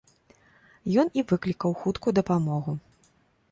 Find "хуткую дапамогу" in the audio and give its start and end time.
1.83-2.71